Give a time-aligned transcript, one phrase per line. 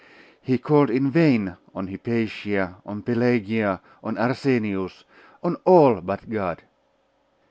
[0.41, 5.03] He called in vain on Hypatia, on Pelagia, on Arsenius
[5.43, 6.63] on all but God.